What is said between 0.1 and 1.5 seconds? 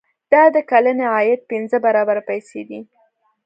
دا د کلني عاید